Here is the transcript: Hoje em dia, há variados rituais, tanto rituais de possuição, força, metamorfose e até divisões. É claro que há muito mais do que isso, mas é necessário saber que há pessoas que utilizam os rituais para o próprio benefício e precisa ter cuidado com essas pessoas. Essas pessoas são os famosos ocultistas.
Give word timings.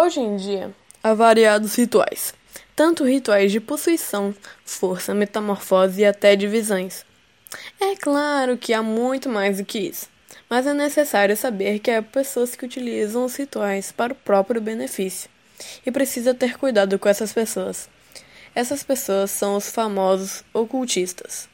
Hoje 0.00 0.20
em 0.20 0.36
dia, 0.36 0.72
há 1.02 1.12
variados 1.12 1.74
rituais, 1.74 2.32
tanto 2.76 3.02
rituais 3.02 3.50
de 3.50 3.58
possuição, 3.58 4.32
força, 4.64 5.12
metamorfose 5.12 6.02
e 6.02 6.04
até 6.04 6.36
divisões. 6.36 7.04
É 7.80 7.96
claro 7.96 8.56
que 8.56 8.72
há 8.72 8.80
muito 8.80 9.28
mais 9.28 9.56
do 9.56 9.64
que 9.64 9.80
isso, 9.80 10.06
mas 10.48 10.68
é 10.68 10.72
necessário 10.72 11.36
saber 11.36 11.80
que 11.80 11.90
há 11.90 12.00
pessoas 12.00 12.54
que 12.54 12.64
utilizam 12.64 13.24
os 13.24 13.34
rituais 13.34 13.90
para 13.90 14.12
o 14.12 14.16
próprio 14.16 14.60
benefício 14.60 15.28
e 15.84 15.90
precisa 15.90 16.32
ter 16.32 16.56
cuidado 16.56 16.96
com 16.96 17.08
essas 17.08 17.32
pessoas. 17.32 17.88
Essas 18.54 18.84
pessoas 18.84 19.32
são 19.32 19.56
os 19.56 19.68
famosos 19.68 20.44
ocultistas. 20.54 21.48